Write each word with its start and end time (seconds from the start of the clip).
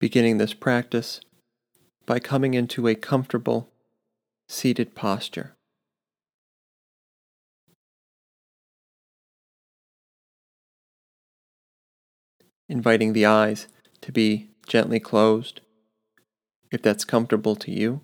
beginning 0.00 0.38
this 0.38 0.54
practice 0.54 1.20
by 2.06 2.18
coming 2.18 2.54
into 2.54 2.86
a 2.86 2.94
comfortable 2.94 3.72
seated 4.48 4.94
posture. 4.94 5.56
Inviting 12.68 13.12
the 13.12 13.26
eyes 13.26 13.66
to 14.02 14.12
be 14.12 14.50
gently 14.66 15.00
closed 15.00 15.60
if 16.70 16.82
that's 16.82 17.04
comfortable 17.04 17.56
to 17.56 17.70
you. 17.70 18.02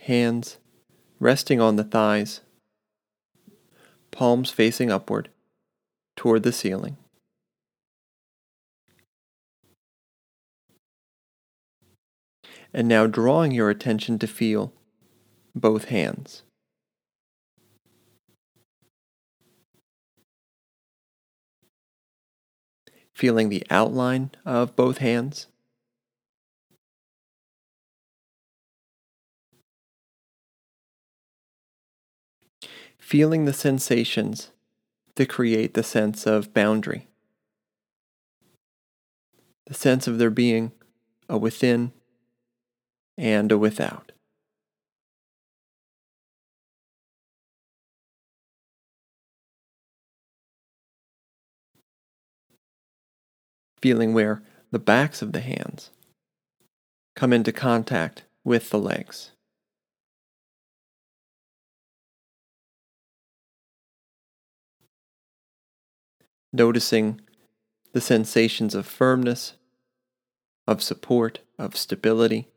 Hands 0.00 0.58
resting 1.20 1.60
on 1.60 1.76
the 1.76 1.84
thighs, 1.84 2.40
palms 4.10 4.50
facing 4.50 4.90
upward 4.90 5.30
toward 6.18 6.42
the 6.42 6.50
ceiling. 6.50 6.96
And 12.74 12.88
now 12.88 13.06
drawing 13.06 13.52
your 13.52 13.70
attention 13.70 14.18
to 14.18 14.26
feel 14.26 14.72
both 15.54 15.86
hands. 15.86 16.42
Feeling 23.14 23.48
the 23.48 23.64
outline 23.70 24.32
of 24.44 24.74
both 24.74 24.98
hands. 24.98 25.46
Feeling 32.98 33.44
the 33.44 33.52
sensations 33.52 34.50
that 35.18 35.28
create 35.28 35.74
the 35.74 35.82
sense 35.82 36.28
of 36.28 36.54
boundary. 36.54 37.08
The 39.66 39.74
sense 39.74 40.06
of 40.06 40.18
there 40.18 40.30
being 40.30 40.70
a 41.28 41.36
within 41.36 41.92
and 43.16 43.50
a 43.50 43.58
without. 43.58 44.12
Feeling 53.82 54.14
where 54.14 54.42
the 54.70 54.78
backs 54.78 55.20
of 55.20 55.32
the 55.32 55.40
hands 55.40 55.90
come 57.16 57.32
into 57.32 57.50
contact 57.50 58.22
with 58.44 58.70
the 58.70 58.78
legs. 58.78 59.32
Noticing 66.52 67.20
the 67.92 68.00
sensations 68.00 68.74
of 68.74 68.86
firmness, 68.86 69.54
of 70.66 70.82
support, 70.82 71.40
of 71.58 71.76
stability. 71.76 72.48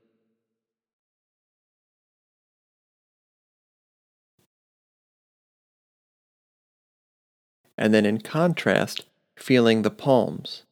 and 7.81 7.95
then 7.95 8.05
in 8.05 8.21
contrast, 8.21 9.07
feeling 9.35 9.81
the 9.81 9.89
palms. 9.89 10.65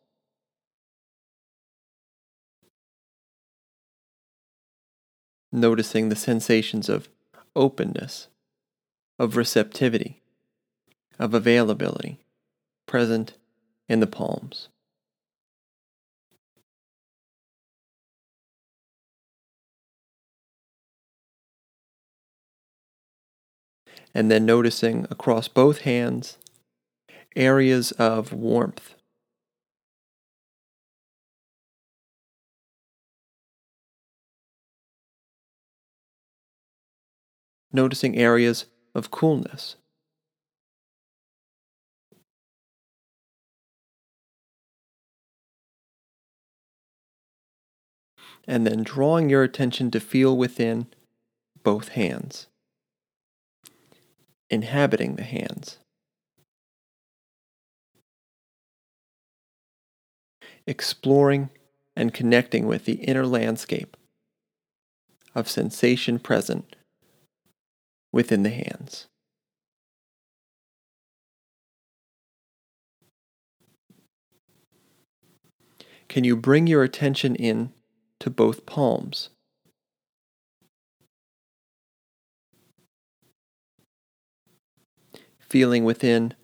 Noticing 5.51 6.09
the 6.09 6.15
sensations 6.15 6.87
of 6.87 7.09
openness, 7.55 8.27
of 9.17 9.35
receptivity, 9.35 10.21
of 11.17 11.33
availability 11.33 12.19
present 12.89 13.35
in 13.87 13.99
the 13.99 14.07
palms. 14.07 14.67
And 24.15 24.31
then 24.31 24.43
noticing 24.43 25.05
across 25.11 25.47
both 25.47 25.81
hands 25.81 26.39
areas 27.36 27.91
of 27.91 28.33
warmth. 28.33 28.95
Noticing 37.71 38.17
areas 38.17 38.65
of 38.95 39.11
coolness. 39.11 39.75
And 48.48 48.66
then 48.66 48.83
drawing 48.83 49.30
your 49.30 49.44
attention 49.44 49.92
to 49.92 50.00
feel 50.00 50.36
within 50.36 50.88
both 51.64 51.89
hands, 51.89 52.48
inhabiting 54.50 55.16
the 55.16 55.23
hands. 55.23 55.77
exploring 60.70 61.50
and 61.95 62.14
connecting 62.14 62.67
with 62.67 62.86
the 62.86 62.94
inner 62.94 63.26
landscape 63.26 63.98
of 65.33 65.50
sensation 65.50 66.20
present 66.20 66.76
within 68.11 68.44
the 68.44 68.52
hands. 68.52 69.08
Can 76.08 76.23
you 76.23 76.36
bring 76.36 76.67
your 76.67 76.83
attention 76.83 77.36
in 77.36 77.71
to 78.19 78.30
both 78.30 78.65
palms? 78.65 79.30
Feeling 85.39 85.83
within 85.83 86.35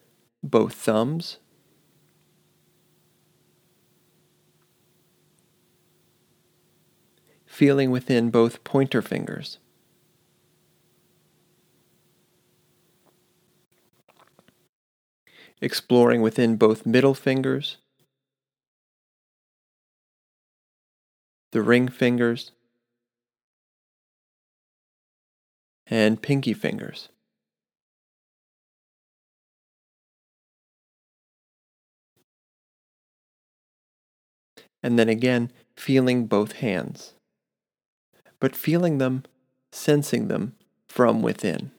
both 0.44 0.74
thumbs 0.74 1.38
feeling 7.56 7.90
within 7.90 8.30
both 8.30 8.66
pointer 8.66 9.02
fingers. 9.02 9.60
Exploring 15.62 16.22
within 16.22 16.58
both 16.58 16.86
middle 16.86 17.14
fingers, 17.14 17.78
the 21.56 21.62
ring 21.62 21.88
fingers, 21.88 22.52
and 25.88 26.22
pinky 26.22 26.54
fingers. 26.54 27.08
And 34.84 35.00
then 35.00 35.08
again, 35.08 35.50
feeling 35.78 36.28
both 36.28 36.58
hands 36.58 37.14
but 38.40 38.56
feeling 38.56 38.98
them, 38.98 39.24
sensing 39.72 40.28
them 40.28 40.56
from 40.88 41.22
within. 41.22 41.72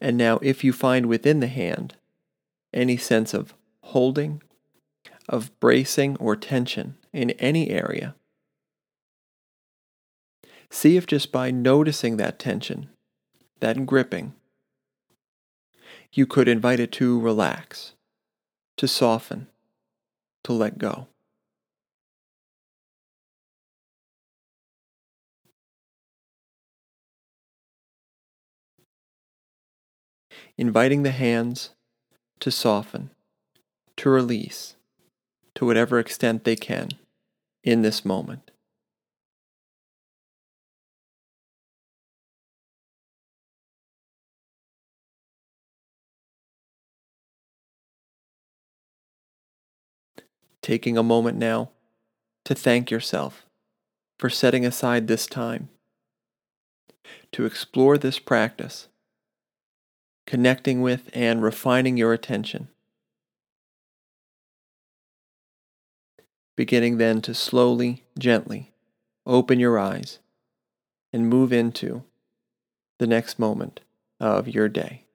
And 0.00 0.16
now, 0.16 0.38
if 0.42 0.62
you 0.62 0.72
find 0.72 1.06
within 1.06 1.40
the 1.40 1.46
hand 1.46 1.96
any 2.72 2.96
sense 2.96 3.32
of 3.32 3.54
holding, 3.80 4.42
of 5.28 5.58
bracing 5.58 6.16
or 6.18 6.36
tension 6.36 6.96
in 7.12 7.30
any 7.32 7.70
area, 7.70 8.14
see 10.70 10.96
if 10.96 11.06
just 11.06 11.32
by 11.32 11.50
noticing 11.50 12.16
that 12.16 12.38
tension, 12.38 12.90
that 13.60 13.86
gripping, 13.86 14.34
you 16.12 16.26
could 16.26 16.48
invite 16.48 16.80
it 16.80 16.92
to 16.92 17.18
relax 17.18 17.94
to 18.76 18.86
soften, 18.86 19.48
to 20.44 20.52
let 20.52 20.78
go. 20.78 21.08
Inviting 30.58 31.02
the 31.02 31.10
hands 31.10 31.70
to 32.40 32.50
soften, 32.50 33.10
to 33.96 34.08
release, 34.08 34.76
to 35.54 35.66
whatever 35.66 35.98
extent 35.98 36.44
they 36.44 36.56
can 36.56 36.90
in 37.62 37.82
this 37.82 38.04
moment. 38.04 38.50
taking 50.66 50.98
a 50.98 51.02
moment 51.02 51.38
now 51.38 51.70
to 52.44 52.52
thank 52.52 52.90
yourself 52.90 53.46
for 54.18 54.28
setting 54.28 54.66
aside 54.66 55.06
this 55.06 55.24
time 55.28 55.68
to 57.30 57.44
explore 57.44 57.96
this 57.96 58.18
practice, 58.18 58.88
connecting 60.26 60.82
with 60.82 61.08
and 61.12 61.42
refining 61.42 61.96
your 61.96 62.12
attention. 62.12 62.68
Beginning 66.56 66.98
then 66.98 67.20
to 67.22 67.34
slowly, 67.34 68.04
gently 68.18 68.72
open 69.26 69.58
your 69.58 69.78
eyes 69.78 70.18
and 71.12 71.28
move 71.28 71.52
into 71.52 72.02
the 72.98 73.06
next 73.06 73.38
moment 73.38 73.80
of 74.20 74.48
your 74.48 74.68
day. 74.68 75.05